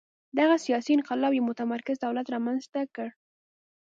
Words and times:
دغه 0.39 0.55
سیاسي 0.65 0.91
انقلاب 0.95 1.31
یو 1.33 1.47
متمرکز 1.49 1.97
دولت 2.05 2.27
رامنځته 2.33 2.81
کړ. 2.95 3.07